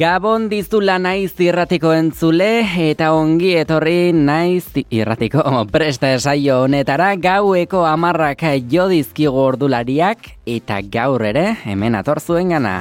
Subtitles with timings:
[0.00, 2.46] Gabon dizula naiz irratiko entzule
[2.86, 5.42] eta ongi etorri naiz irratiko
[5.74, 12.78] presta esaio honetara gaueko amarrak jo dizkigu ordulariak eta gaur ere hemen atorzuen gana.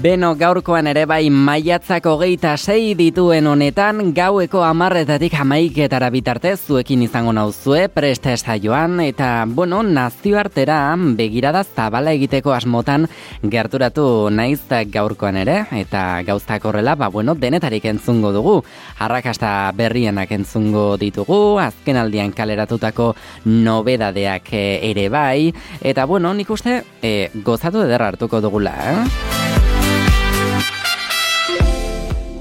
[0.00, 7.34] Beno gaurkoan ere bai maiatzako geita sei dituen honetan gaueko amarretatik amaiketara bitartez zuekin izango
[7.36, 13.08] nauzue presta joan eta bueno nazioartera begirada zabala egiteko asmotan
[13.42, 18.64] gerturatu naiz gaurkoan ere eta gauztak horrela ba bueno denetarik entzungo dugu
[18.98, 23.14] arrakasta berrienak entzungo ditugu azken aldian kaleratutako
[23.44, 29.39] nobedadeak ere bai eta bueno nik uste e, gozatu ederra hartuko dugula eh?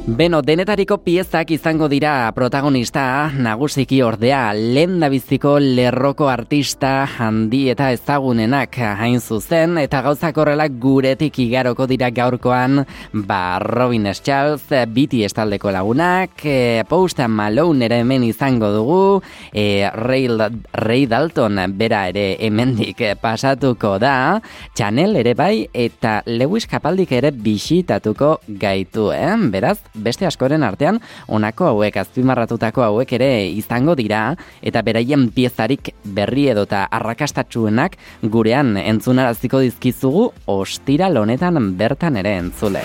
[0.08, 8.74] Beno, denetariko piezak izango dira protagonista, nagusiki ordea, lehen biziko lerroko artista handi eta ezagunenak
[8.80, 16.42] hain zuzen, eta gauzak horrela guretik igaroko dira gaurkoan, ba, Robin Charles, biti estaldeko lagunak,
[16.44, 19.22] e, Post Malone ere hemen izango dugu,
[19.54, 20.26] e, Ray,
[20.74, 24.42] Ray Dalton bera ere hemendik pasatuko da,
[24.74, 29.36] Chanel ere bai, eta Lewis Capaldik ere bisitatuko gaitu, eh?
[29.54, 36.50] Beraz, beste askoren artean honako hauek azpimarratutako hauek ere izango dira eta beraien piezarik berri
[36.54, 42.84] edota arrakastatsuenak gurean entzunaraziko dizkizugu ostira lonetan bertan ere entzule.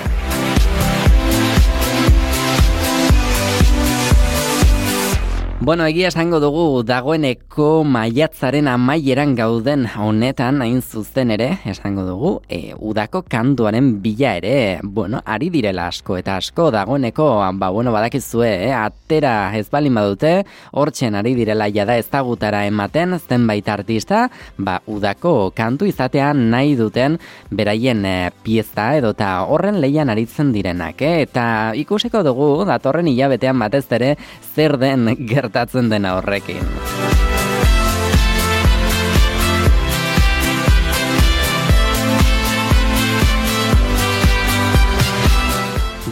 [5.65, 12.75] Bueno, egia esango dugu dagoeneko maiatzaren amaieran gauden honetan hain zuzen ere, esango dugu, e,
[12.77, 18.75] udako kanduaren bila ere, bueno, ari direla asko eta asko dagoeneko, ba, bueno, badakizue, e,
[18.77, 20.35] atera ez balin badute,
[20.73, 24.27] hortzen ari direla jada ezagutara ematen, zenbait artista,
[24.59, 27.17] ba, udako kantu izatea nahi duten
[27.49, 28.15] beraien e,
[28.45, 34.13] pieza edota horren leian aritzen direnak, e, eta ikusiko dugu, datorren hilabetean batez ere,
[34.53, 37.24] zer den gert gertatzen dena horrekin.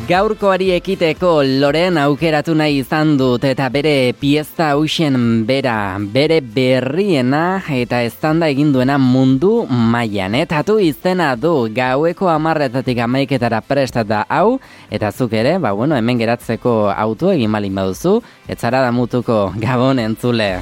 [0.02, 1.28] Gaurkoari ekiteko
[1.62, 8.72] loren aukeratu nahi izan dut eta bere pieza hausen bera, bere berriena eta eztanda egin
[8.74, 10.34] duena mundu mailan.
[10.34, 14.58] Eta tu izena du gaueko amarretatik amaiketara prestat da hau,
[14.90, 18.18] eta zuk ere, ba bueno, hemen geratzeko auto egin malin baduzu,
[18.50, 20.56] etzara da mutuko gabon entzule.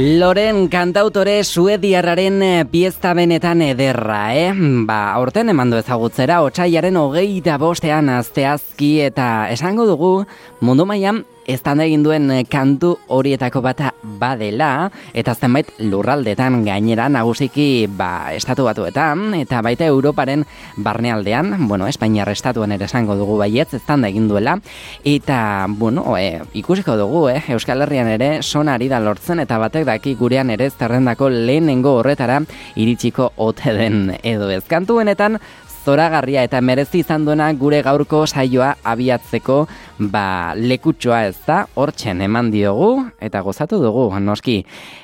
[0.00, 4.54] Loren kantautore suediarraren eh, piezta benetan ederra, eh?
[4.88, 10.12] Ba, aurten emandu ezagutzera, otxaiaren hogei da bostean azteazki eta esango dugu
[10.64, 11.20] mundu mailan
[11.50, 18.64] ez egin duen eh, kantu horietako bata badela, eta zenbait lurraldetan gainera nagusiki ba, estatu
[18.64, 20.44] batuetan, eta baita Europaren
[20.76, 24.58] barnealdean, bueno, Espainiar estatuan ere esango dugu baietz, ez egin duela,
[25.04, 30.14] eta, bueno, e, ikusiko dugu, eh, Euskal Herrian ere sonari da lortzen, eta batek daki
[30.14, 32.40] gurean ere zerrendako lehenengo horretara
[32.76, 34.64] iritsiko ote den edo ez.
[34.68, 35.00] Kantu
[35.90, 39.56] zoragarria eta merezi izan duena gure gaurko saioa abiatzeko
[40.12, 44.60] ba lekutxoa ez da hortzen eman diogu eta gozatu dugu noski.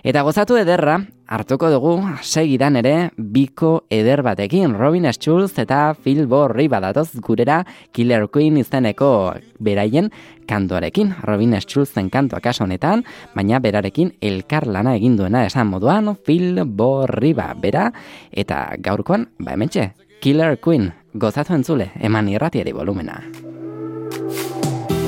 [0.06, 6.68] Eta gozatu ederra hartuko dugu segidan ere biko eder batekin Robin Schulz eta Phil Borri
[6.70, 10.12] badatoz gurera Killer Queen izeneko beraien
[10.46, 11.16] kantuarekin.
[11.26, 13.02] Robin Schulzen kantua kaso honetan
[13.34, 17.90] baina berarekin elkar lana egin duena esan moduan Phil Borri ba bera
[18.30, 23.22] eta gaurkoan ba hementxe Killer Queen, gozatu entzule, eman irratiari volumena.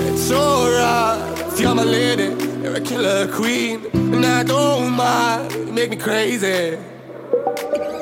[0.07, 5.97] It's alright, you're my lady, you're a killer queen, and I don't mind, make me
[5.97, 6.77] crazy.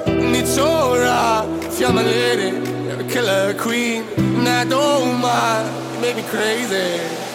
[0.06, 1.46] And it's alright,
[1.78, 2.56] you're my lady,
[2.86, 7.25] you're a killer queen, and I don't mind, make me crazy.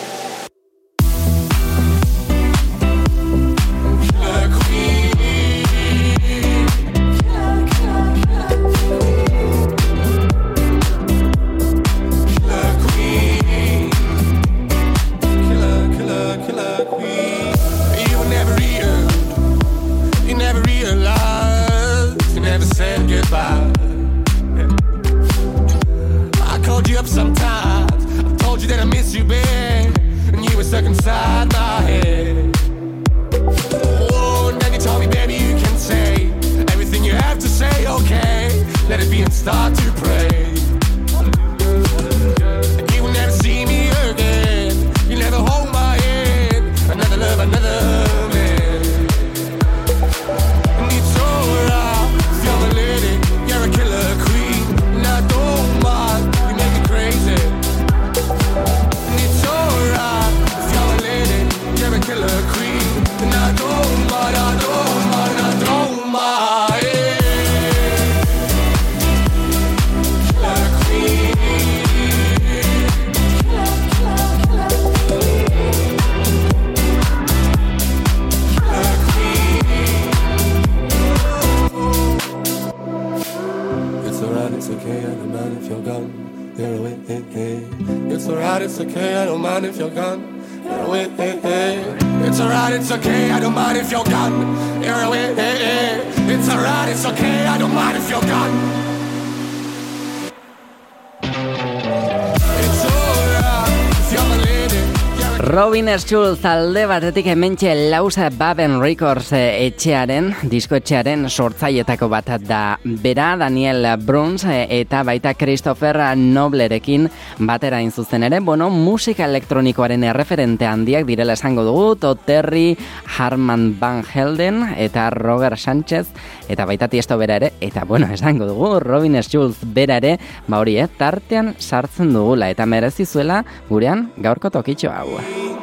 [106.11, 112.77] Robin Schulz alde batetik hementxe lausa Baben Records eh, etxearen, disko etxearen sortzaietako bat da
[112.83, 117.07] bera Daniel Bruns eh, eta baita Christopher Noblerekin
[117.39, 122.75] batera zuzen ere, bueno, musika elektronikoaren erreferente handiak direla esango dugu, Toterri,
[123.17, 126.07] Harman Van Helden eta Roger Sánchez
[126.49, 130.75] eta baita tiesto bera ere, eta bueno, esango dugu, Robin Schulz bera ere, ba hori,
[130.75, 135.60] eh, tartean sartzen dugula eta merezi zuela gurean gaurko tokitxo hau.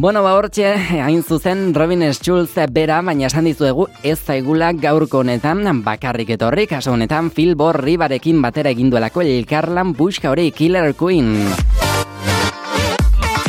[0.00, 0.64] Bueno, ba hortxe,
[1.04, 6.94] hain zuzen Robin Schulz bera, baina esan dizuegu ez zaigula gaurko honetan bakarrik etorri, kaso
[6.94, 11.34] honetan Phil Borri barekin batera eginduelako elkarlan buska hori Killer Queen.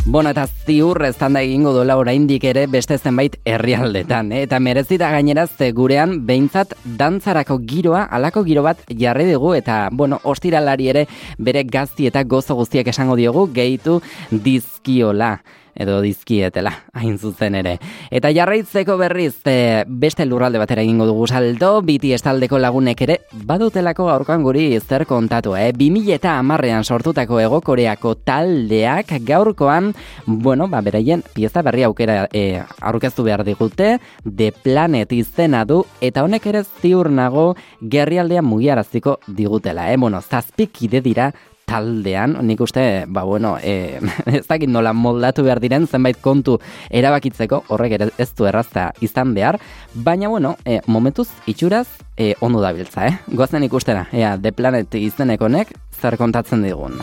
[0.03, 4.43] Bona eta ziur ez da egingo dola oraindik ere beste zenbait herrialdetan, eh?
[4.43, 10.89] eta merezita gaineraz gurean behintzat dantzarako giroa, alako giro bat jarri dugu, eta, bueno, ostiralari
[10.89, 15.37] ere bere gazti eta gozo guztiak esango diogu, gehitu dizkiola
[15.75, 17.77] edo dizkietela, hain zuzen ere.
[18.11, 24.07] Eta jarraitzeko berriz, e, beste lurralde batera egingo dugu salto, biti estaldeko lagunek ere, badutelako
[24.09, 25.71] gaurkoan guri zer kontatu, eh?
[25.77, 29.93] 2000 eta amarrean sortutako egokoreako taldeak gaurkoan,
[30.25, 36.23] bueno, ba, beraien, pieza berri aukera e, aurkeztu behar digute, The Planet izena du, eta
[36.25, 37.51] honek ere ziur nago
[37.81, 39.97] gerrialdea mugiaraziko digutela, eh?
[39.97, 41.31] Bueno, zazpik ide dira
[41.71, 46.57] taldean, nik uste, ba bueno, e, ez dakit nola moldatu behar diren zenbait kontu
[46.89, 49.59] erabakitzeko, horrek ere ez du errazta izan behar,
[49.93, 51.87] baina bueno, e, momentuz itxuraz
[52.17, 53.17] e, ondo dabiltza, eh?
[53.31, 56.99] Goazen ikustera, ea, The Planet izenekonek zer kontatzen digun.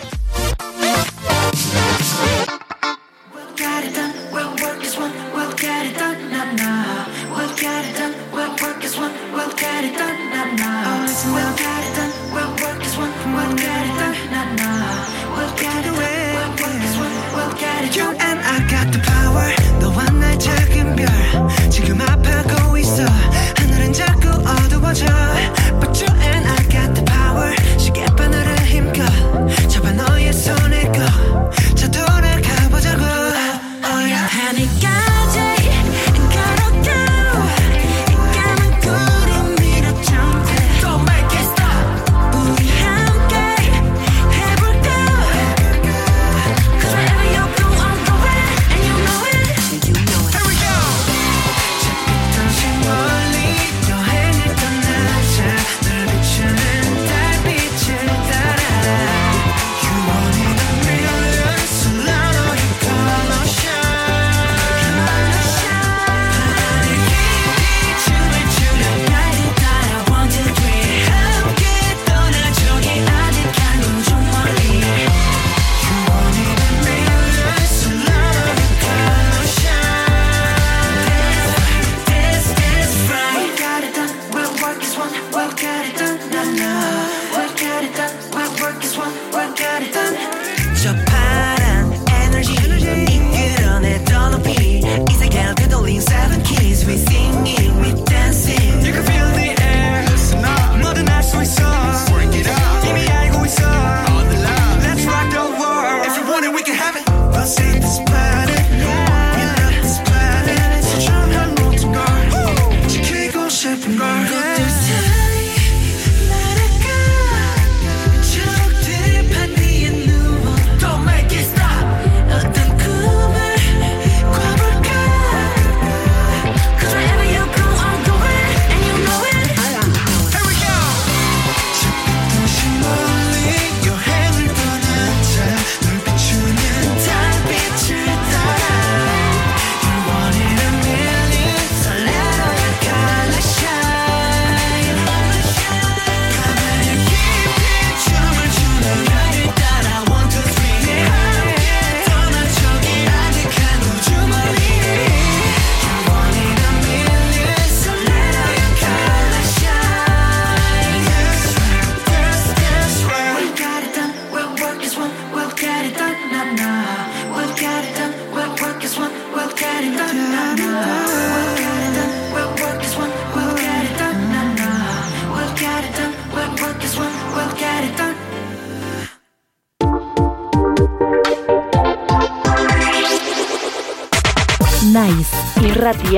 [17.96, 18.17] you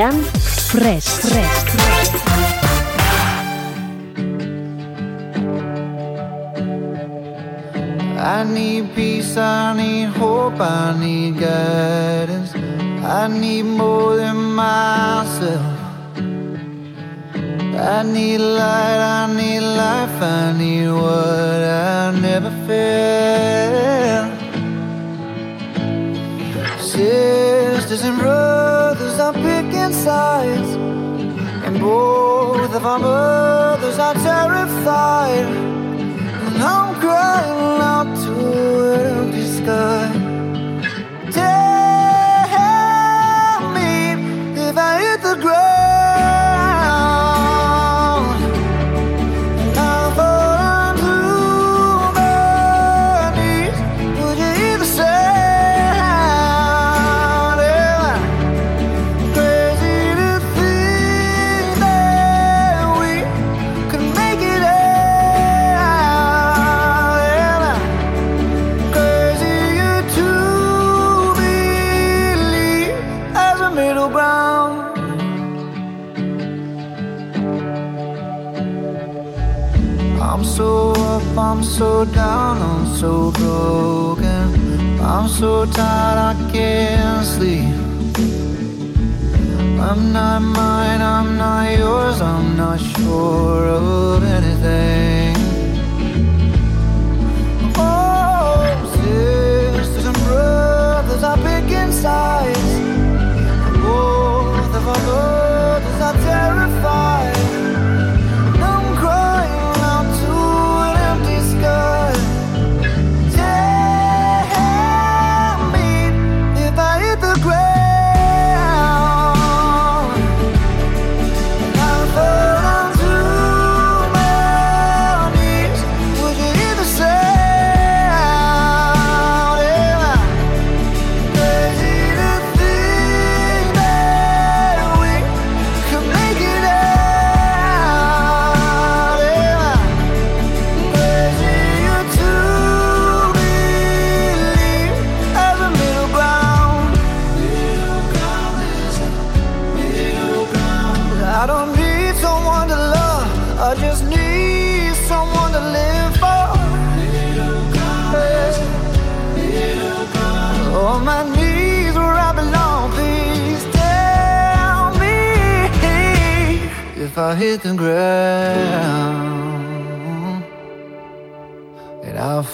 [0.01, 1.05] Fresh.
[1.21, 1.50] Fresh.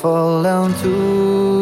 [0.07, 1.56] Fall down to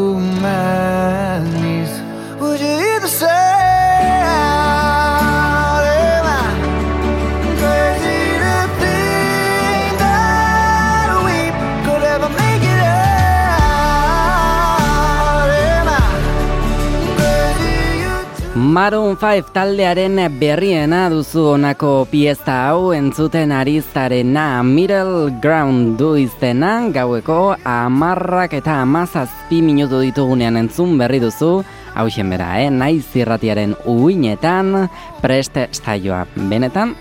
[18.74, 26.72] Maroon 5 taldearen berriena duzu honako pieza hau entzuten ari zarena Middle Ground du izena
[26.90, 31.62] gaueko amarrak eta amazazpi minutu ditugunean entzun berri duzu
[31.94, 32.70] hau bera, eh?
[32.70, 34.88] naiz zirratiaren uinetan
[35.22, 36.96] preste saioa benetan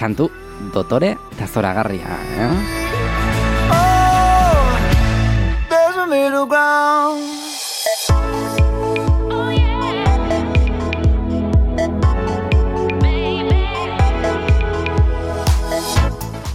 [0.00, 0.30] kantu
[0.72, 2.87] dotore eta zoragarria eh?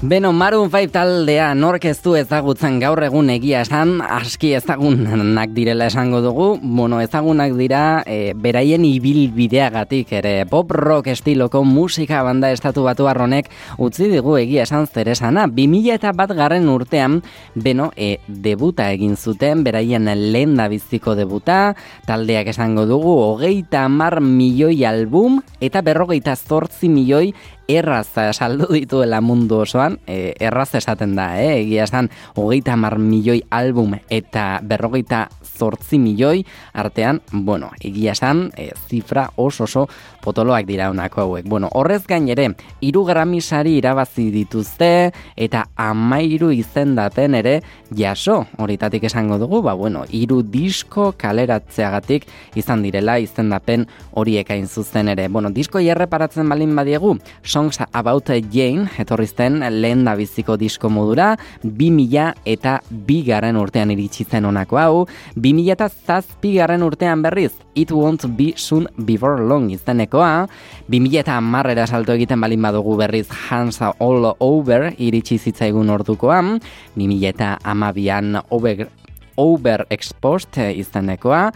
[0.04, 5.86] Beno, Maroon 5 taldea nork ez du ezagutzen gaur egun egia esan, aski ezagunak direla
[5.88, 10.34] esango dugu, bueno, ezagunak dira e, beraien ibilbideagatik ere.
[10.52, 13.48] Pop rock estiloko musika banda estatu batu arronek
[13.80, 15.48] utzi digu egia esan zeresana.
[15.48, 17.22] 2000 eta bat garren urtean,
[17.56, 24.84] beno, e, debuta egin zuten, beraien lehen biziko debuta, taldeak esango dugu, hogeita mar milioi
[24.84, 27.32] album, eta berrogeita zortzi milioi
[27.68, 31.62] erraz saldu dituela mundu osoan, e, erraz esaten da, eh?
[31.62, 38.72] egia esan, hogeita mar milioi album eta berrogeita zortzi milioi artean, bueno, egia esan, e,
[38.90, 39.88] zifra oso oso
[40.24, 41.48] potoloak dira honako hauek.
[41.50, 42.50] Bueno, horrez gain ere,
[42.82, 47.60] iru gramisari irabazi dituzte eta amairu izendaten ere
[47.94, 52.26] jaso, horitatik esango dugu, ba bueno, iru disko kaleratzeagatik
[52.60, 55.28] izan direla izendapen horiek hain zuzen ere.
[55.28, 61.34] Bueno, disko erreparatzen balin badiegu, Songs About Jane, etorrizten lehen da biziko disko modura,
[61.64, 65.06] 2000 eta bigarren urtean iritsi zen honako hau,
[65.36, 69.72] 2000 eta zazpigarren urtean berriz, It Won't Be Soon Before Long
[70.14, 70.48] izenekoa,
[70.90, 76.42] 2000 eta marrera salto egiten balin badugu berriz Hansa All Over iritsi zitzaigun ordukoa,
[76.96, 78.90] 2000 eta amabian Over,
[79.36, 81.52] Overexposed izenekoa,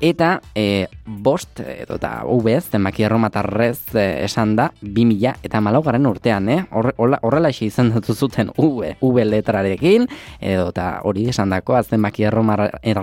[0.00, 6.48] eta e, bost edo eta UBS, zenbaki erromatarrez e, esan da, 2000 eta malaugarren urtean,
[6.48, 6.64] eh?
[6.72, 10.08] Horrela horrela izan dut zuten V, V letrarekin,
[10.40, 13.00] edo eta hori esan dako, erromar, er,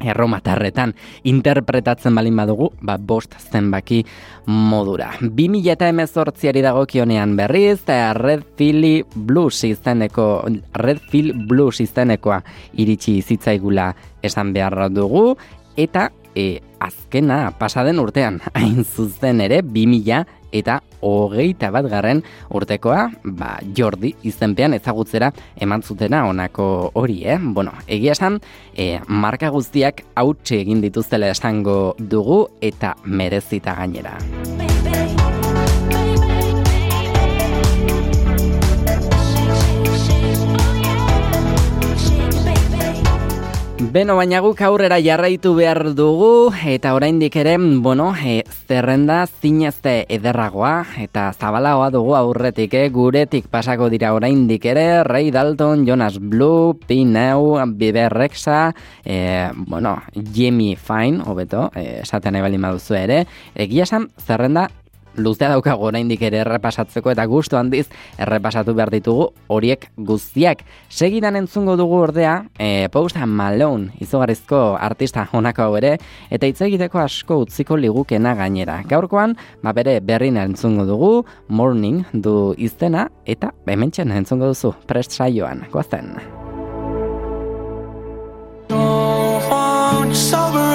[0.00, 0.94] erromatarretan
[1.28, 4.02] interpretatzen balin badugu, ba, bost zenbaki
[4.46, 5.12] modura.
[5.20, 12.40] 2000 eta emezortziari dago kionean berriz, eta Red Philly Blues izeneko, Red Phil Blues izenekoa
[12.80, 15.36] iritsi zitzaigula esan behar dugu,
[15.76, 23.52] eta e, azkena pasaden urtean, hain zuzen ere, 2000 eta hogeita bat garren urtekoa, ba,
[23.76, 25.30] Jordi izenpean ezagutzera
[25.62, 27.38] eman zutena honako hori, eh?
[27.40, 28.40] Bueno, egia esan,
[28.74, 34.18] e, marka guztiak hautsi egin dituztela esango dugu eta merezita gainera.
[43.80, 50.84] Beno, baina guk aurrera jarraitu behar dugu, eta oraindik ere, bueno, e, zerrenda zinezte ederragoa,
[51.00, 52.90] eta zabalagoa dugu aurretik, eh?
[52.92, 60.76] guretik pasako dira oraindik ere, Ray Dalton, Jonas Blue, Pineu, Biber Rexa, e, bueno, Jimmy
[60.76, 63.24] Fine, hobeto, e, esaten nahi baldin baduzu ere,
[63.56, 64.68] egia esan, zerrenda
[65.16, 67.86] luzea daukago oraindik ere errepasatzeko eta gustu handiz
[68.18, 70.64] errepasatu behar ditugu horiek guztiak.
[70.88, 75.96] Segidan entzungo dugu ordea, e, Post Malone izugarrizko artista honako hau ere,
[76.30, 78.80] eta hitz egiteko asko utziko ligukena gainera.
[78.88, 81.12] Gaurkoan, ba bere berrina entzungo dugu,
[81.48, 86.14] Morning du izena, eta hementxen entzungo duzu, prest saioan, goazen.
[90.32, 90.69] Up.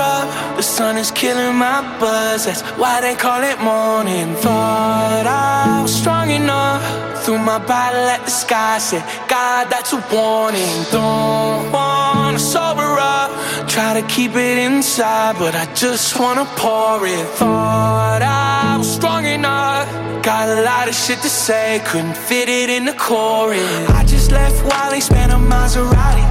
[0.55, 2.45] The sun is killing my buzz.
[2.45, 4.35] That's why they call it morning.
[4.35, 6.81] Thought I was strong enough.
[7.25, 8.77] Threw my bottle at the sky.
[8.77, 10.75] Said, God, that's a warning.
[10.91, 13.31] Don't wanna sober up.
[13.67, 17.25] Try to keep it inside, but I just wanna pour it.
[17.35, 19.89] Thought I was strong enough.
[20.23, 21.81] Got a lot of shit to say.
[21.83, 23.89] Couldn't fit it in the chorus.
[23.89, 26.25] I just left while Wally, spent a Maserati.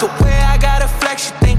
[0.00, 0.41] The way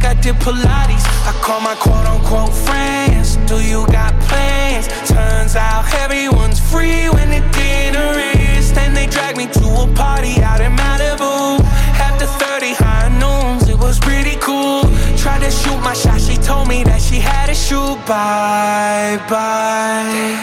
[0.03, 1.05] Think I did Pilates.
[1.25, 3.37] I call my quote unquote friends.
[3.47, 4.87] Do you got plans?
[5.07, 8.11] Turns out everyone's free when the dinner
[8.57, 8.73] is.
[8.73, 11.61] Then they drag me to a party out in Malibu.
[12.07, 14.81] After 30 high noons, it was pretty cool.
[15.15, 20.35] Tried to shoot my shot, she told me that she had a shoe bye bye.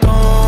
[0.00, 0.43] Don't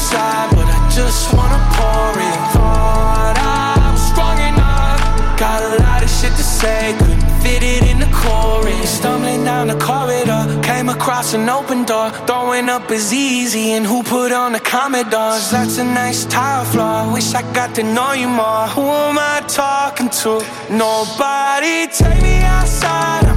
[0.00, 2.38] inside, but I just wanna pour it.
[2.54, 5.00] Thought I was strong enough.
[5.38, 8.88] Got a lot of shit to say, couldn't fit it in the chorus.
[8.98, 12.08] Stumbling down the corridor, came across an open door.
[12.26, 15.50] Throwing up is easy, and who put on the Commodores?
[15.50, 17.12] That's a nice tile floor.
[17.12, 18.66] Wish I got to know you more.
[18.76, 20.32] Who am I talking to?
[20.70, 21.76] Nobody.
[21.98, 23.29] Take me outside.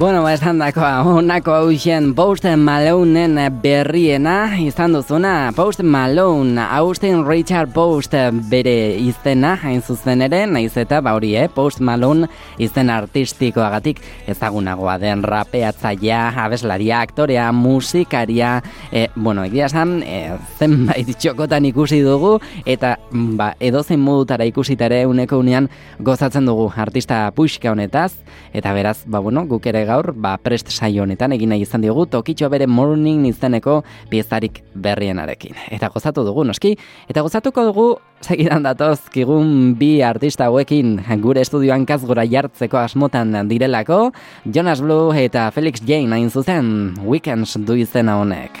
[0.00, 5.52] Bueno, ba, esan dakoa, honako hausen Post Maloneen berriena izan duzuna.
[5.52, 8.14] Post Malone, Austin Richard Post
[8.48, 11.50] bere izena, hain zuzen ere, naiz eta ba hori, eh?
[11.52, 14.00] Post Malone izen artistikoagatik
[14.32, 22.38] ezagunagoa den rapeatzaia, abeslaria, aktorea, musikaria, eh, bueno, egia esan, eh, zenbait txokotan ikusi dugu,
[22.64, 22.94] eta
[23.36, 25.68] ba, edozein modutara ikusitare uneko unean
[26.00, 28.14] gozatzen dugu artista puxka honetaz,
[28.56, 32.06] eta beraz, ba bueno, guk ere gaur, ba prest saio honetan egin nahi izan diogu
[32.10, 35.58] tokitxo bere morning izeneko piezarik berrienarekin.
[35.74, 36.76] Eta gozatu dugu, noski,
[37.10, 37.88] eta gozatuko dugu
[38.20, 44.10] segidan datozkigun bi artista hauekin gure estudioan kazgora jartzeko asmotan direlako,
[44.44, 48.60] Jonas Blue eta Felix Jane hain zuzen, Weekends du izena honek.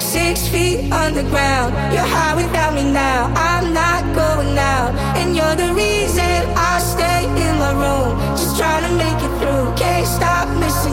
[0.00, 3.30] Six feet underground, you're high without me now.
[3.36, 8.18] I'm not going out, and you're the reason I stay in my room.
[8.34, 9.39] Just trying to make it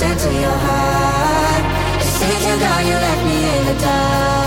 [0.00, 2.02] listen to your heart.
[2.02, 4.37] Since you're gone, you left me in the dark.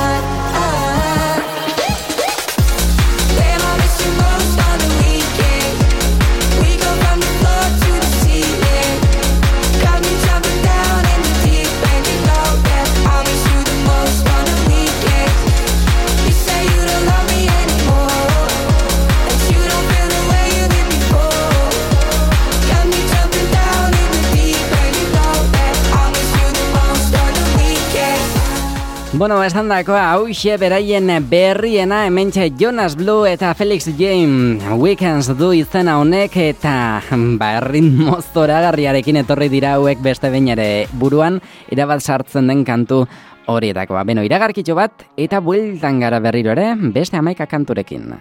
[29.22, 36.00] Bueno, esan dakoa, hauxe beraien berriena hementxe Jonas Blue eta Felix James Weekends du izena
[36.02, 37.04] honek eta
[37.38, 41.38] ba, ritmo zoragarriarekin etorri dira hauek beste behin ere buruan
[41.70, 43.04] irabat sartzen den kantu
[43.46, 44.02] horietakoa.
[44.10, 48.16] Beno, iragarkitxo bat eta bueltan gara berriro ere beste amaika kanturekin.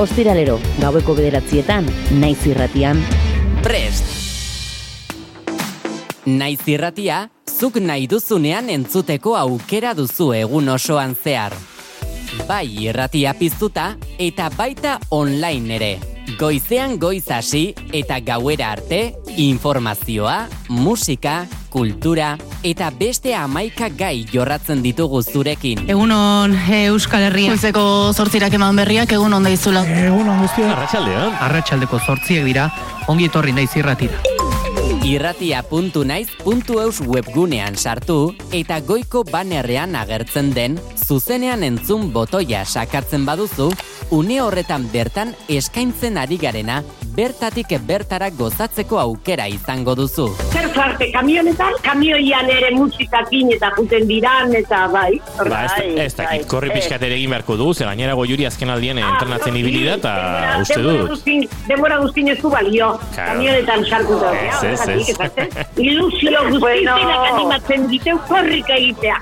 [0.00, 1.92] Ostiralero, gaueko bederatzietan,
[2.24, 3.04] naiz irratian,
[3.60, 4.15] Prest!
[6.26, 11.54] Naiz irratia, zuk nahi duzunean entzuteko aukera duzu egun osoan zehar.
[12.48, 15.90] Bai irratia piztuta eta baita online ere.
[16.40, 22.32] Goizean goiz hasi eta gauera arte, informazioa, musika, kultura
[22.66, 25.86] eta beste amaika gai jorratzen ditugu zurekin.
[25.86, 27.54] Egunon e, Euskal Herria.
[27.54, 29.86] Goizeko zortzirak eman berriak egun onda izula.
[29.86, 30.72] Egun on guztia.
[30.74, 31.38] Arratxaldean.
[31.46, 32.72] Arratxaldeko zortziak dira,
[33.06, 34.45] ongi etorri naiz irratira.
[35.06, 43.70] irratia.naiz.eus webgunean sartu eta goiko banerrean agertzen den zuzenean entzun botoia sakatzen baduzu,
[44.10, 46.82] une horretan bertan eskaintzen ari garena
[47.14, 50.32] bertatik bertara gozatzeko aukera izango duzu.
[50.76, 55.16] Zer parte kamionetan, kamioian ere musikakin eta juten diran, eta bai.
[55.48, 58.98] Ba, ez, ez dakit, korri pixkat ere egin beharko du, ze gainera goiuri azken aldien
[59.00, 60.14] entrenatzen ibili da, eta
[60.60, 61.26] uste dut.
[61.66, 63.32] Demora guztin ez du balio, Claro.
[63.32, 64.32] kamionetan sartuta.
[64.36, 65.66] Ez, ez, ez.
[65.80, 69.18] Ilusio guztizenak animatzen diteu korrika egitea.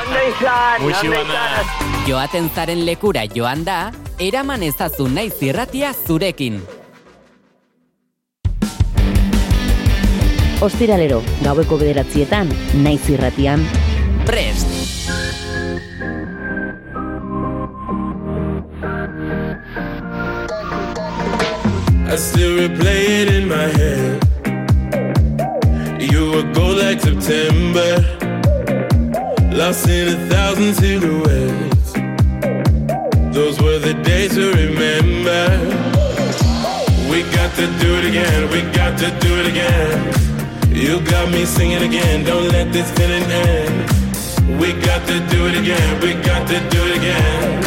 [0.00, 1.72] Ondo izan, ondo izan.
[2.08, 3.80] Joaten zaren lekura joan da,
[4.18, 6.62] eraman ezazu naiz irratia zurekin.
[10.60, 12.50] Ostiralero, gaueko bederatzietan,
[12.84, 13.64] naiz irratian.
[14.26, 14.66] Prest!
[22.10, 24.20] I still replay it in my head.
[26.00, 28.02] You were gold like September,
[29.52, 31.92] lost in a thousand silhouettes.
[33.32, 35.44] Those were the days to remember.
[37.08, 40.29] We got to do it again, we got to do it again.
[40.80, 43.84] You got me singing again, don't let this feeling end.
[44.58, 47.60] We got to do it again, we got to do it again.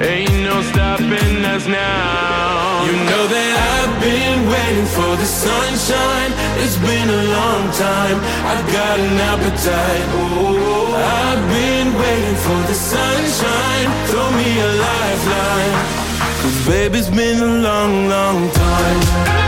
[0.00, 2.86] Ain't no stopping us now.
[2.88, 6.32] You know that I've been waiting for the sunshine.
[6.64, 8.16] It's been a long time.
[8.48, 10.06] I've got an appetite.
[10.16, 13.88] Oh, I've been waiting for the sunshine.
[14.08, 15.74] Throw me a lifeline.
[16.40, 19.47] Cause baby, it's been a long, long time.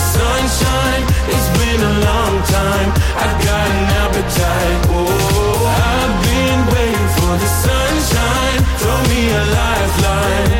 [0.00, 1.04] sunshine.
[1.32, 2.90] It's been a long time.
[3.22, 4.78] I've got an appetite.
[4.96, 5.60] Oh,
[5.92, 8.60] I've been waiting for the sunshine.
[8.80, 10.59] Throw me a lifeline.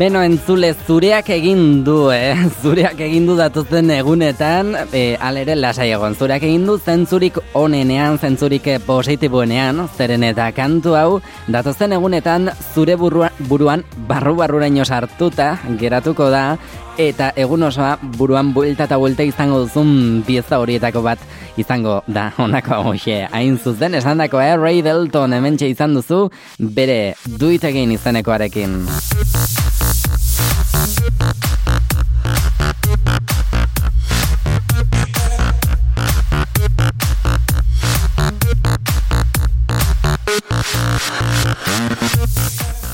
[0.00, 2.32] Beno entzule zureak egin du, eh?
[2.62, 6.14] Zureak egin du datuzen egunetan, e, alere lasai egon.
[6.16, 11.20] Zureak egin du zentzurik onenean, zentzurik eh, positiboenean, zeren eta kantu hau,
[11.52, 15.50] datuzen egunetan zure burua, buruan barru-barruraino sartuta
[15.82, 16.46] geratuko da,
[16.98, 21.22] eta egun osoa buruan buelta eta buelta izango duzun pieza horietako bat
[21.56, 23.26] izango da honako hoxe.
[23.32, 24.56] Hain zuzen, esan dako, eh?
[24.56, 28.80] Ray Delton hementxe izan duzu, bere duitegin izenekoarekin.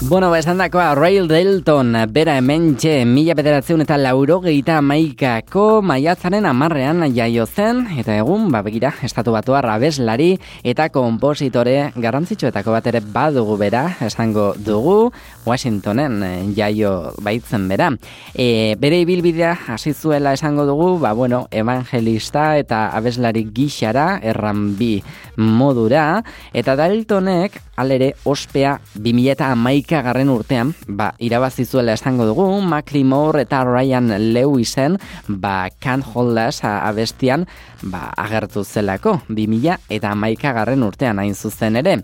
[0.08, 5.80] Bueno, ba, esan dakoa, Rail Delton, bera hemen txe, mila bederatzeun eta lauro gehieta maikako
[5.82, 12.86] maiatzaren amarrean jaio zen, eta egun, ba, begira, estatu batu abeslari eta kompositore garrantzitsuetako bat
[12.86, 15.10] ere badugu bera, esango dugu,
[15.46, 17.92] Washingtonen eh, jaio baitzen bera.
[18.34, 24.98] E, bere ibilbidea hasi zuela esango dugu, ba, bueno, evangelista eta abeslari gixara, erran bi
[25.36, 26.22] modura,
[26.56, 33.46] eta Daltonek, alere, ospea 2000 eta amaika garren urtean, ba, irabazi zuela esango dugu, Macklemore
[33.46, 37.46] eta Ryan Lewisen, ba, Can't Hold Us abestian,
[37.82, 42.00] ba, agertu zelako, 2000 eta amaika garren urtean hain zuzen ere.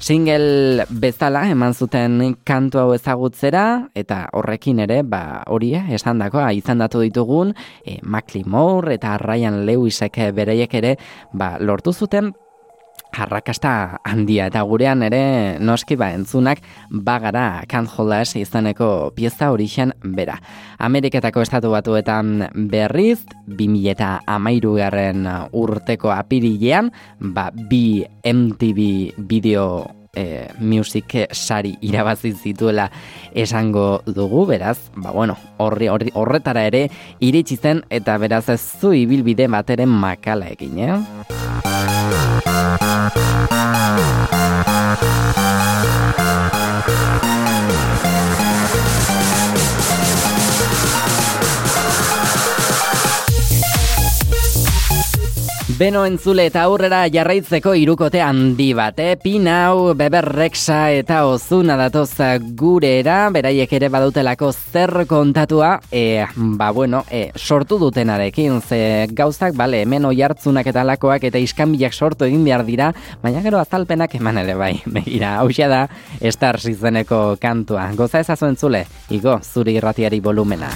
[0.00, 2.14] Single bezala eman zuten
[2.48, 7.52] kantu hau ezagutzera eta horrekin ere ba hori eh, esan dakoa izendatu ditugun
[7.84, 10.94] e, Macklemore eta Ryan Lewisek bereiek ere
[11.36, 12.32] ba, lortu zuten
[13.12, 19.94] arrakasta handia eta gurean ere noski ba entzunak bagara Can't Hold Us izeneko pieza horixen
[20.02, 20.40] bera.
[20.78, 31.76] Ameriketako estatu batuetan berriz 2013 garren urteko apirilean ba bi MTV bideo e, music sari
[31.80, 32.90] irabazi zituela
[33.34, 36.88] esango dugu, beraz, ba bueno, horri, horri, horretara ere
[37.20, 41.69] iritsi zen eta beraz ez zu ibilbide bateren makala egin, eh?
[42.60, 42.82] Thank
[47.48, 47.49] you.
[55.80, 59.14] Beno entzule eta aurrera jarraitzeko irukote handi bat, eh?
[59.16, 62.10] Pinau, Beberrexa eta Ozuna datoz
[62.58, 69.80] gurera, beraiek ere badutelako zer kontatua, e, ba bueno, e, sortu dutenarekin, ze gauzak, bale,
[69.86, 74.58] hemen oihartzunak eta lakoak eta iskanbilak sortu egin behar dira, baina gero azalpenak eman ere
[74.60, 75.86] bai, begira, hau da,
[76.20, 77.88] estar zizeneko kantua.
[77.96, 80.68] Goza ezazu entzule, igo, zuri irratiari volumena.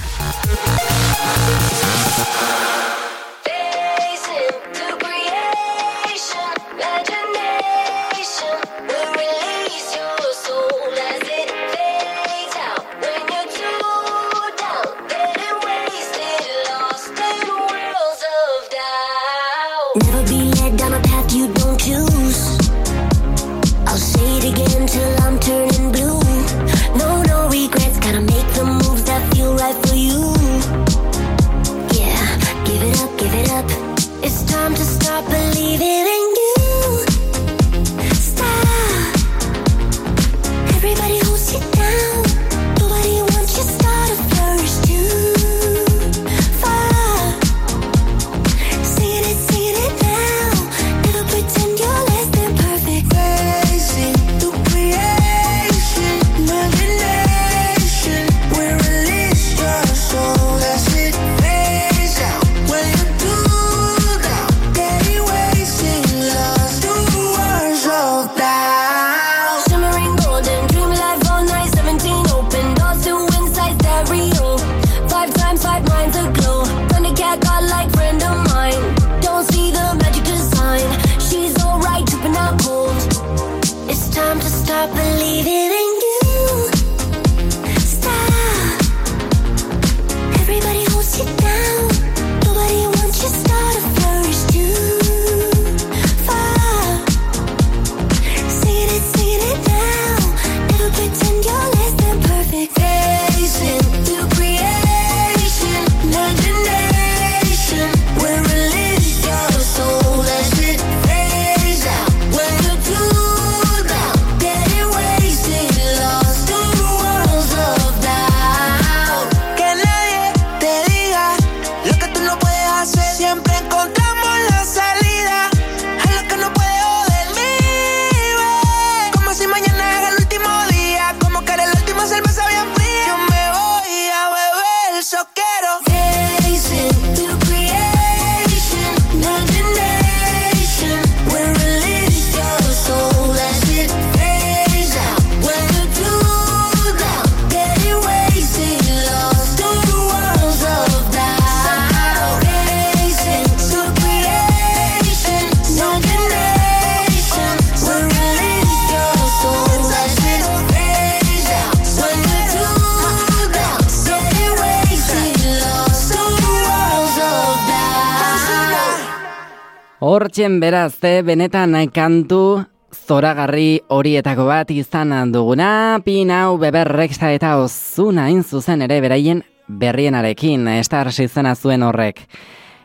[170.35, 172.65] Patxen beraz, eh, benetan kantu
[173.07, 181.09] zoragarri horietako bat izan duguna, pin hau beberrexa eta ozuna zuzen ere beraien berrienarekin, estar
[181.13, 182.19] zizena zuen horrek.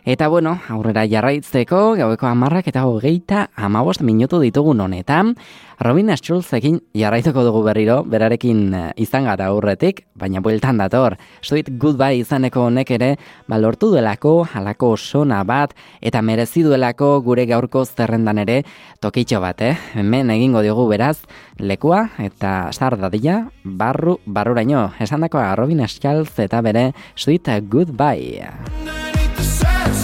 [0.04, 5.34] Eta bueno, aurrera jarraitzeko, gaueko amarrak eta hogeita amabost minutu ditugun honetan,
[5.80, 12.18] Robin Schulzekin jarraituko dugu berriro, berarekin eh, izan gara aurretik, baina bueltan dator, Sweet Goodbye
[12.20, 13.10] izaneko honek ere,
[13.48, 18.62] balortu duelako, halako sona bat, eta merezi duelako gure gaurko zerrendan ere,
[19.00, 19.76] tokitxo bat, eh?
[20.00, 21.18] Hemen egingo diogu beraz,
[21.56, 29.09] lekua eta sar dadila, barru, barruraino, esandakoa Robin Schulz eta bere Sweet Goodbye.
[29.42, 29.99] the.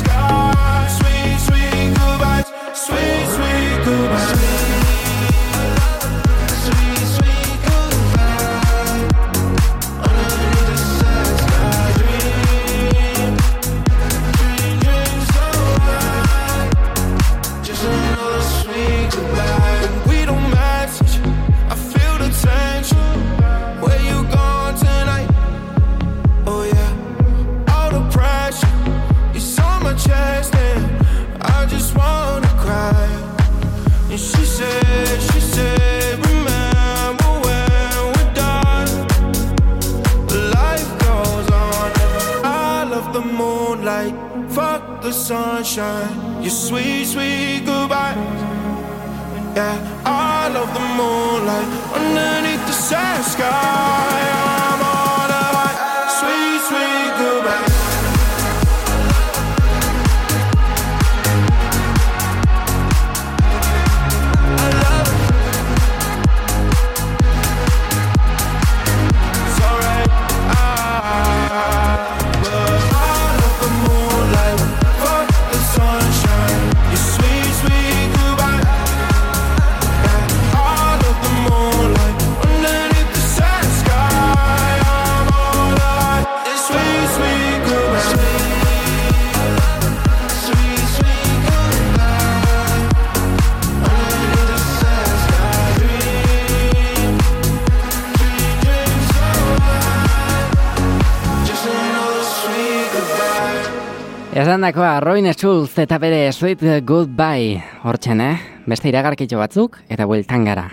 [104.67, 107.63] Esan dakoa, Robin Schulz eta bere Sweet Goodbye.
[107.87, 108.39] Hortxen, eh?
[108.67, 110.65] Beste iragarkitxo batzuk, eta bueltan gara.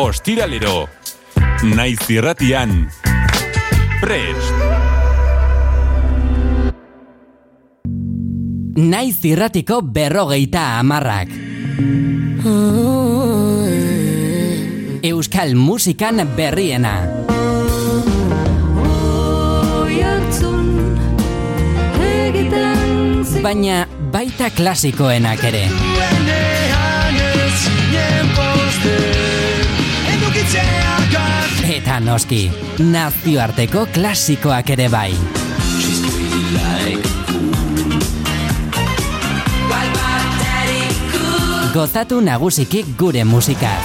[0.00, 0.88] Ostiralero.
[1.76, 2.88] Naiz irratian.
[4.00, 4.64] Prest.
[8.80, 11.36] Naiz irratiko berrogeita amarrak.
[15.04, 17.17] Euskal musikan berriena.
[23.42, 25.60] Baina baita klasikoenak ere.
[31.70, 32.40] Eta noski,
[32.82, 35.12] nazioarteko klasikoak ere bai.
[41.74, 43.84] Gozatu nagusiki gure musikaz.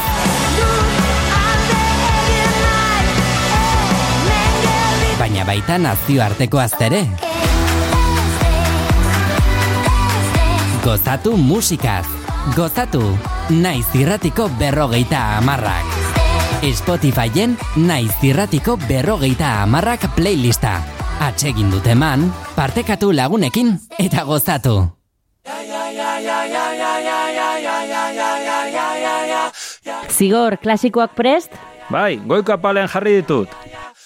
[5.19, 7.03] Baina baita nazioarteko aztere.
[10.83, 12.03] Gozatu musikaz.
[12.57, 12.99] Gozatu
[13.55, 15.87] naiz irratiko berrogeita amarrak.
[16.59, 20.81] Spotifyen naiz irratiko berrogeita amarrak playlista.
[21.23, 22.27] Atsegin dute man,
[22.57, 24.91] partekatu lagunekin eta gozatu.
[30.11, 31.55] Zigor, klasikoak prest?
[31.87, 33.47] Bai, goiko apalean jarri ditut.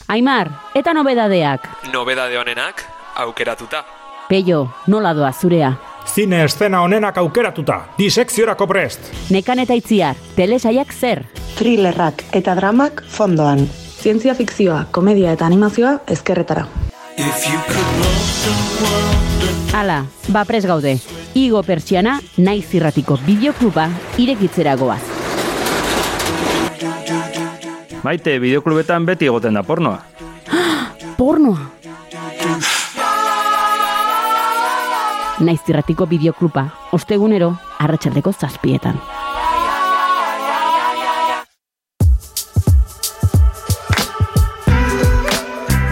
[0.07, 1.65] Aimar, eta nobedadeak.
[1.89, 2.85] Nobedade honenak,
[3.17, 3.81] aukeratuta.
[4.29, 5.73] Peio, nola doa zurea.
[6.07, 9.11] Zine eszena honenak aukeratuta, disekziorako prest.
[9.29, 11.23] Nekan eta itziar, telesaiak zer?
[11.57, 13.67] Thrillerrak eta dramak fondoan.
[14.01, 16.65] Zientzia fikzioa, komedia eta animazioa ezkerretara.
[19.73, 20.03] Hala,
[20.33, 20.97] ba pres gaude.
[21.37, 25.01] Igo pertsiana, naiz irratiko bideokluba irekitzera goaz.
[28.03, 29.99] Maite, bideoklubetan beti egoten da pornoa.
[31.17, 31.76] Pornoa!
[35.39, 36.63] Naiz irratiko bideokluba,
[36.97, 38.97] ostegunero, arratsaldeko zazpietan.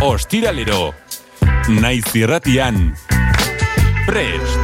[0.01, 0.93] Ostiralero.
[1.81, 2.95] Naiz irratian.
[4.07, 4.57] Prest.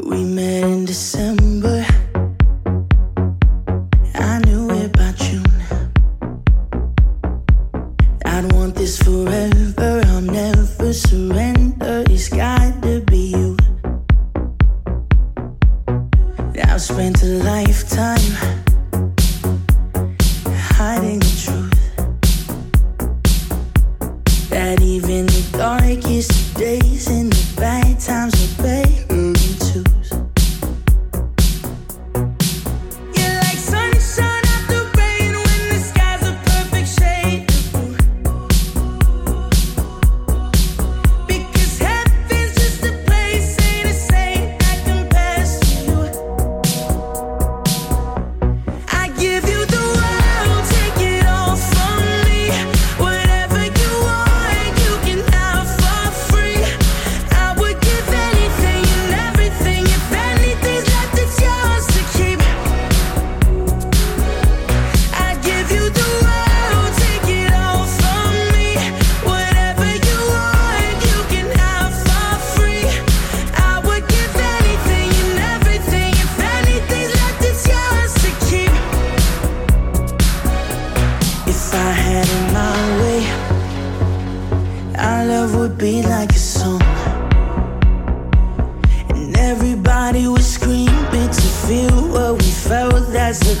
[0.00, 1.31] We met in December.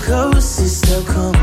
[0.02, 1.41] Closest they'll come.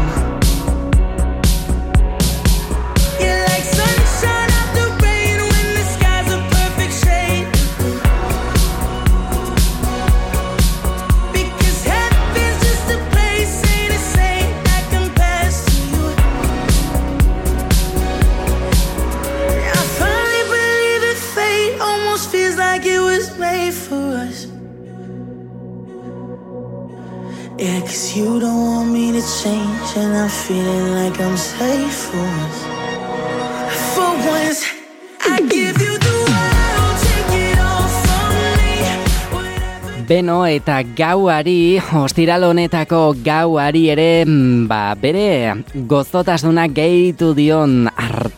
[40.10, 45.54] Beno eta gauari, ostiral honetako gauari ere, mm, ba, bere
[45.86, 47.84] gozotasuna gehitu dion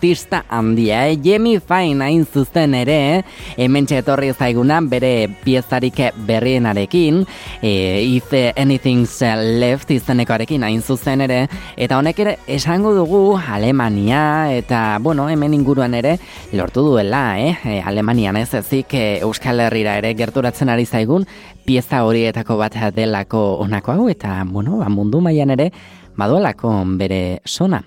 [0.02, 1.20] artista handia, eh?
[1.22, 3.24] Jimmy Fine hain zuzen ere, eh?
[3.62, 7.20] hemen etorri zaiguna bere piezarik berrienarekin,
[7.62, 11.48] e, If Anything's Left izenekoarekin hain zuzen ere,
[11.78, 16.18] eta honek ere esango dugu Alemania, eta bueno, hemen inguruan ere
[16.52, 17.54] lortu duela, eh?
[17.64, 21.28] E, Alemanian ez ezik e, Euskal Herrira ere gerturatzen ari zaigun,
[21.64, 25.72] pieza horietako bat delako honako hau, eta bueno, ba, mundu mailan ere
[26.18, 27.84] baduelako bere sona.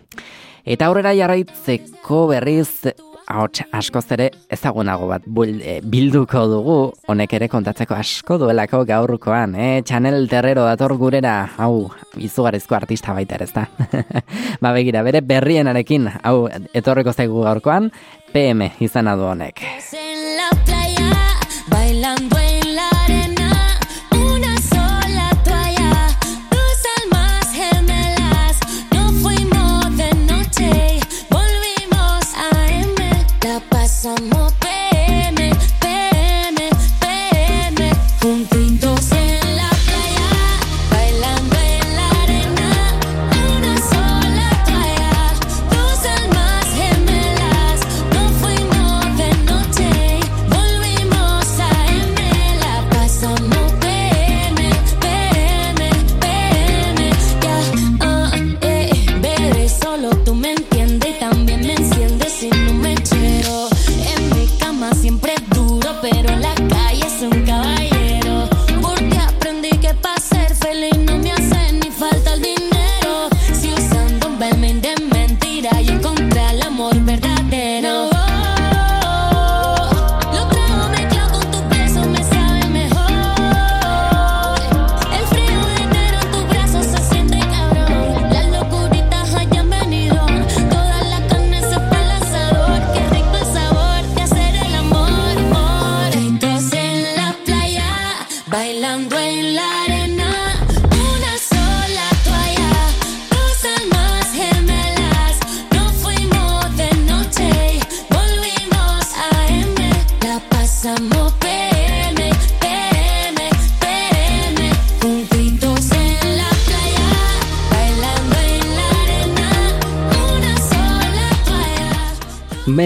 [0.65, 2.89] Eta aurrera jarraitzeko berriz
[3.29, 6.77] ahots askoz ere ezagunago bat bul- e, bilduko dugu,
[7.09, 9.83] honek ere kontatzeko asko duelako gaurkoan, eh?
[9.85, 13.67] Chanel Terrero dator gurera, hau, izugarrizko artista baita ere, ezta?
[14.63, 17.91] ba begira, bere berrienarekin, hau, etorriko zaigu gaurkoan,
[18.33, 19.65] PM izana du honek.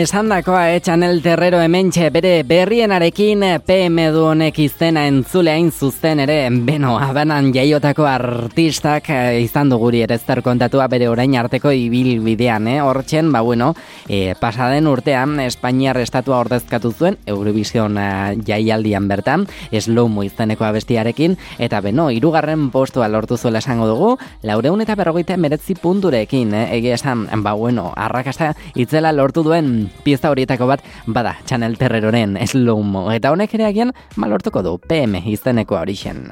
[0.08, 0.38] Toalla.
[0.38, 6.48] Besandakoa eh, Chanel Terrero hementxe bere berrienarekin PM du honek izena entzule hain zuzen ere
[6.50, 12.68] beno abanan jaiotako artistak eh, izan du guri ere zer kontatua bere orain arteko ibilbidean
[12.68, 12.80] eh?
[12.80, 13.74] hortzen ba bueno
[14.08, 19.46] eh, pasaden urtean Espainiar estatua ordezkatu zuen Eurovision eh, jaialdian bertan
[19.80, 24.10] slow mo izeneko abestiarekin eta beno hirugarren postua lortu zuela esango dugu
[24.42, 26.66] laureun eta berrogeita emeretzi punturekin eh?
[26.78, 32.82] egia esan ba bueno arrakasta itzela lortu duen pieza horietako bat bada Chanel Terreroren slow
[32.82, 36.28] mo eta honek ere agian malortuko du PM izeneko horixen.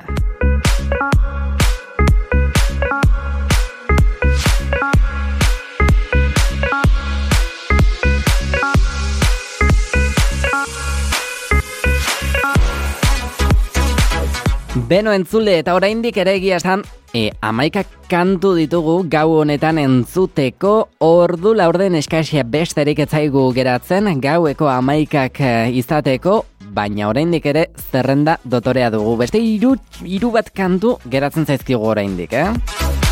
[14.76, 16.82] Beno entzule eta oraindik ere egia esan
[17.16, 20.74] e, amaika kantu ditugu gau honetan entzuteko.
[21.00, 26.42] Ordu laurden eskasia besterik etzaigu geratzen gaueko amaikak e, izateko
[26.76, 29.16] baina oraindik ere zerrenda dotorea dugu.
[29.24, 33.05] Beste hiru hiru bat kantu geratzen zaizkigu oraindik eh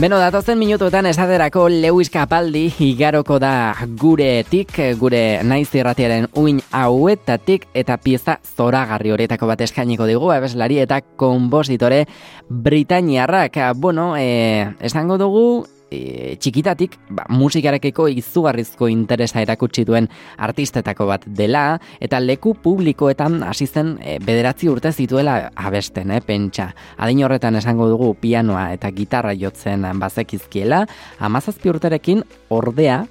[0.00, 7.98] Beno, datozen minutuetan esaterako Lewis Capaldi igaroko da guretik, gure naiz irratiaren uin hauetatik eta
[8.00, 12.06] pieza zoragarri horietako bat eskainiko digu, abeslari eta konpositore
[12.48, 13.60] Britainiarrak.
[13.76, 15.44] Bueno, e, esango dugu
[15.90, 21.64] e, txikitatik ba, musikarekeko izugarrizko interesa erakutsi duen artistetako bat dela
[22.00, 26.70] eta leku publikoetan hasi zen e, bederatzi urte zituela abesten, eh, pentsa.
[26.98, 30.86] Adin horretan esango dugu pianoa eta gitarra jotzen bazekizkiela,
[31.18, 33.04] amazazpi urterekin ordea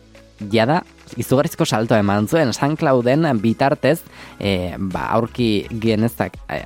[0.51, 0.83] jada
[1.19, 3.99] izugarrizko salto eman zuen San Clauden bitartez
[4.39, 6.63] e, ba, aurki genezak e,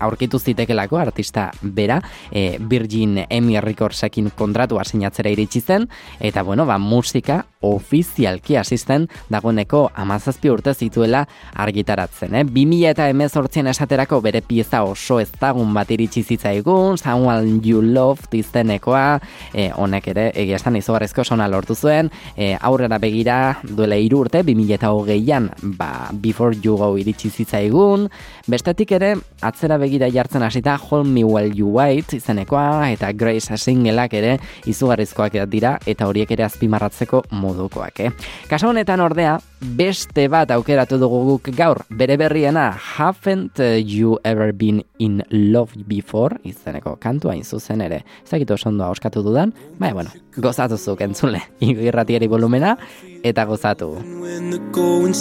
[0.00, 2.00] aurkitu zitekelako artista bera
[2.32, 5.88] e, Virgin Emmy Recordsekin kontratua sinatzera iritsi zen
[6.20, 12.34] eta bueno, ba, musika ofizialki asisten dagoeneko amazazpi urte zituela argitaratzen.
[12.34, 12.44] Eh?
[12.44, 19.20] 2000 eta emezortzien esaterako bere pieza oso ezagun bat iritsi zitzaigun, Someone You Love izenekoa,
[19.52, 24.42] e, honek ere egia esan izugarrizko sona lortu zuen, e, aurrera begira duela hiru urte,
[24.46, 28.08] 2000 eta hogeian, ba, Before You Go iritsi zitzaigun,
[28.48, 33.56] bestetik ere, atzera begira begira jartzen hasita Hold Me While You Wait izenekoa eta Grace
[33.58, 34.36] singleak ere
[34.70, 38.12] izugarrizkoak dira eta horiek ere azpimarratzeko modukoak, eh?
[38.46, 44.84] Kasu honetan ordea, beste bat aukeratu dugu guk gaur, bere berriena Haven't You Ever Been
[44.98, 48.04] in Love Before izeneko kantua hain zuzen ere.
[48.24, 52.76] Zagitu oso ondo auskatu dudan, baina bueno, gozatu zuk entzule, irratiari volumena
[53.22, 53.94] eta gozatu.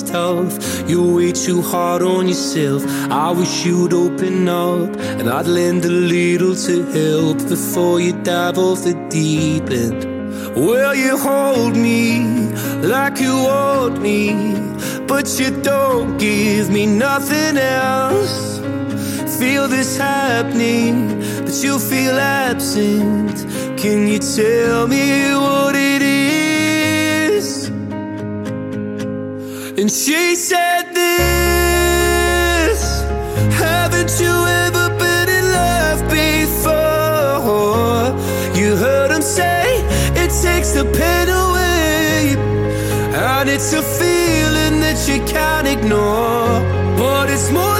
[0.09, 0.53] Tough,
[10.95, 12.19] you hold me
[12.81, 14.33] like you want me,
[15.07, 18.59] but you don't give me nothing else.
[19.37, 23.37] Feel this happening, but you feel absent.
[23.75, 27.69] Can you tell me what it is?
[29.79, 32.81] And she said this
[33.57, 34.35] Haven't you
[34.65, 38.13] ever been in love before?
[38.59, 39.81] You heard him say
[40.23, 42.35] it takes the pain away
[43.15, 46.61] And it's a feeling that you can't ignore
[46.95, 47.78] But it's more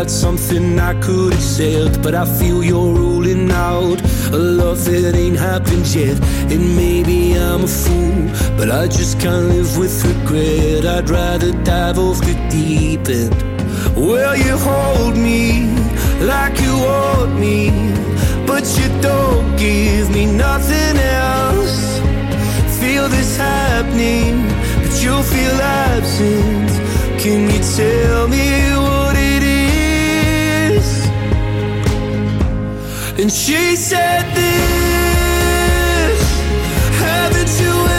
[0.00, 2.02] that's something I could accept.
[2.02, 4.00] But I feel you're ruling out
[4.32, 6.16] a love that ain't happened yet.
[6.52, 8.22] And maybe I'm a fool,
[8.56, 10.86] but I just can't live with regret.
[10.86, 13.36] I'd rather dive off the deep end.
[13.94, 15.68] Well, you hold me
[16.32, 17.60] like you want me,
[18.46, 20.96] but you don't give me nothing
[21.28, 21.78] else.
[22.80, 24.48] Feel this happening,
[24.82, 26.70] but you feel absent.
[27.20, 28.79] Can you tell me
[33.20, 36.20] And she said this
[36.98, 37.89] Haven't you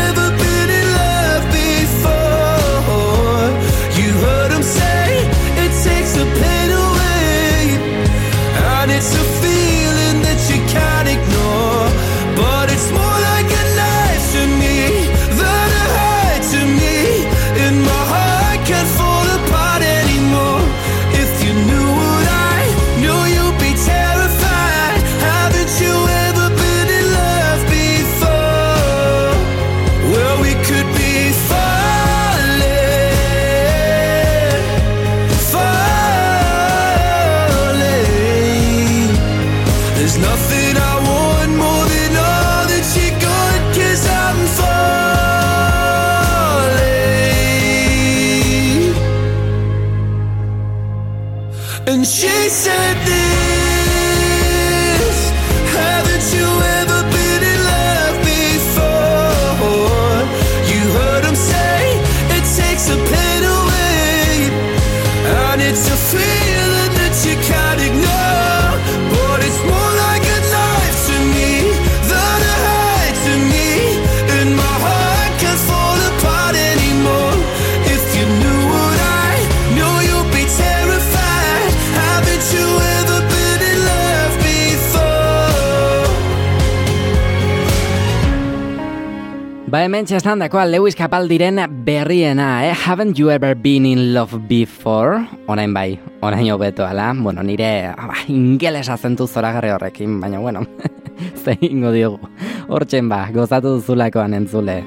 [89.72, 92.74] Ba hemen txestan dakoa Lewis Capaldiren berriena, eh?
[92.76, 95.24] Haven't you ever been in love before?
[95.48, 97.14] Orain bai, orain hobeto ala.
[97.16, 100.68] Bueno, nire ah, ingeles azentu zoragarri horrekin, baina bueno,
[101.46, 102.20] ze ingo diogu.
[102.68, 104.82] Hortxen ba, gozatu duzulakoan entzule.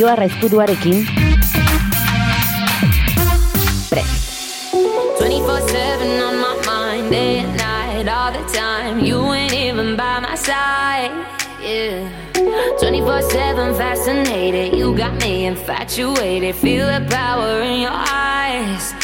[0.00, 1.19] Joarra izpuruarekin
[8.30, 9.00] all the time.
[9.00, 11.10] You ain't even by my side,
[11.62, 12.08] yeah.
[12.80, 16.54] 24-7 fascinated, you got me infatuated.
[16.54, 18.99] Feel the power in your eyes.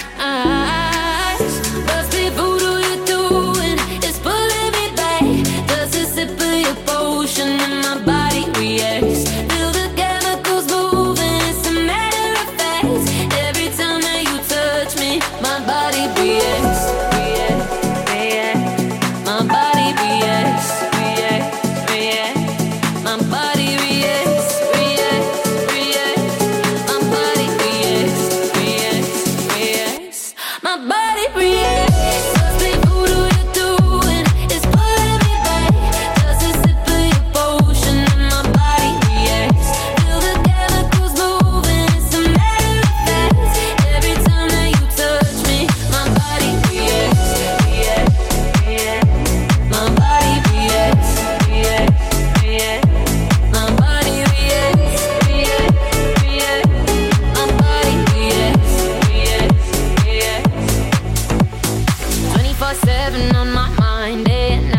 [62.77, 64.76] 24-7 on my mind, and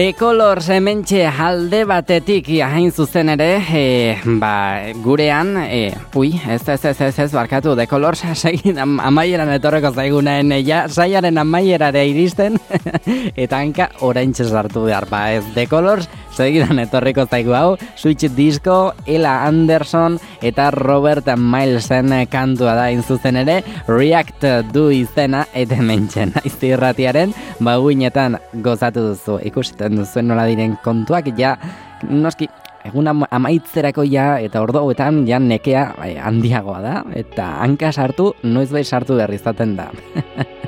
[0.00, 3.82] Dekolor sementxe alde batetik hain zuzen ere, e,
[4.40, 4.52] ba,
[5.04, 10.54] gurean, e, ui, ez, ez, ez, ez, ez, barkatu, dekolor segin am, amaieran etorreko zaigunaen,
[10.56, 12.56] e, ja, saiaren amaierare iristen,
[13.44, 16.00] eta hanka orain sartu behar, ba, ez, dekolor
[16.36, 23.36] segidan etorriko zaigu hau, Switch Disco, Ella Anderson eta Robert Milesen kantua da hain zuzen
[23.42, 30.76] ere, React du izena, eta mentxen, aizti irratiaren, baguinetan gozatu duzu, ikusiten duzuen nola diren
[30.84, 31.56] kontuak, ja,
[32.08, 32.48] noski,
[32.84, 38.32] egun ama- amaitzerako ja, eta ordo hauetan ja nekea bai, handiagoa da, eta hanka sartu,
[38.42, 39.90] noiz bai sartu behar izaten da.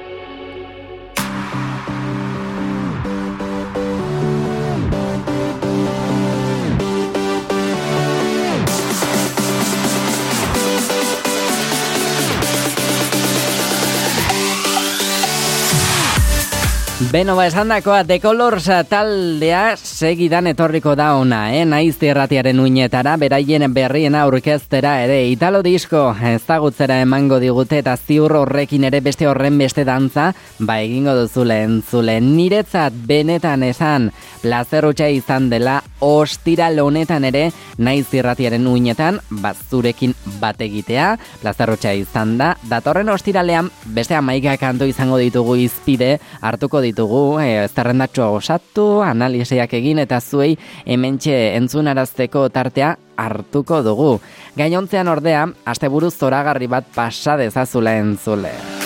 [17.11, 21.65] Beno, ba, esan dakoa, The Colors taldea segidan etorriko da ona, eh?
[21.69, 28.85] Naiz erratiaren uinetara, beraien berriena aurkeztera ere, Italo disko ezagutzera emango digute eta ziur horrekin
[28.89, 30.31] ere beste horren beste dantza,
[30.61, 32.21] ba egingo duzule entzule.
[32.21, 34.11] Niretzat benetan esan,
[34.43, 41.75] plazer hutsa izan dela, ostiral honetan ere, naiz irratiaren uinetan, bat zurekin bat egitea, plazer
[41.75, 46.92] hutsa izan da, datorren ostiralean beste amaika kantu izango ditugu izpide, hartuko ditugu,
[47.41, 54.13] e, zerrendatxoa osatu, analiseak egin eta zuei hementxe entzunarazteko tartea hartuko dugu.
[54.57, 58.82] Gainontzean ordea, asteburu zoragarri bat pasa dezazula entzule.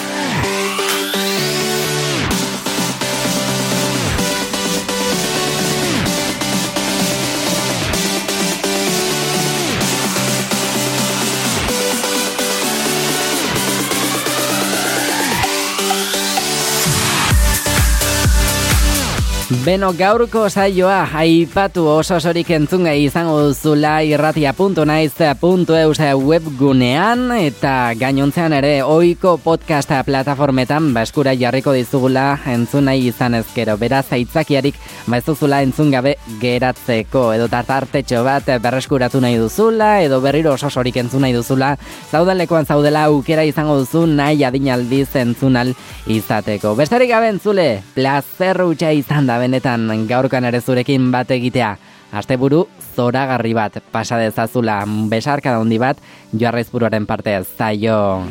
[19.47, 29.37] Beno gaurko saioa aipatu oso osorik entzungai izango duzula irratia.naiz.eus webgunean eta gainontzean ere ohiko
[29.45, 33.77] podcasta plataformetan ba eskura jarriko dizugula entzun nahi izan ezkero.
[33.79, 34.75] Beraz aitzakiarik
[35.07, 40.67] ba ez duzula entzun gabe geratzeko edo tartartetxo bat berreskuratu nahi duzula edo berriro oso
[40.67, 41.77] osorik entzun nahi duzula
[42.11, 45.71] zaudalekoan zaudela aukera izango duzu nahi adinaldiz entzunal
[46.11, 46.75] izateko.
[46.75, 51.77] Besterik gabe entzule, plazer hutsa izan da benetan gaurkan ere zurekin bat egitea.
[52.17, 52.67] Asteburu
[52.97, 55.99] zoragarri bat pasa dezazula besarka handi bat
[56.33, 58.23] joarraizburuaren parte zaio.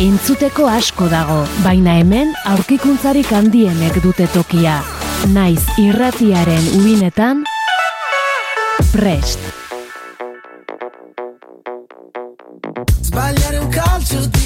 [0.00, 4.78] Entzuteko asko dago, baina hemen aurkikuntzarik handienek dute tokia.
[5.34, 7.44] Naiz irratiaren ubinetan,
[8.94, 9.44] prest.
[13.04, 14.39] Sbagliare un calcio